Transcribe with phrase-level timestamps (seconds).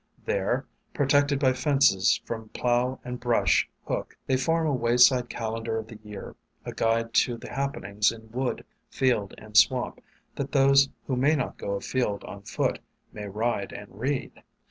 [0.25, 5.77] There, pro tected by fences from plow and brush hook, they form a wayside calendar
[5.77, 6.35] of the year,
[6.65, 10.01] a guide to the happenings in wood, field, and swamp,
[10.37, 12.79] that those who may not go afield on foot
[13.13, 14.41] may ride and read.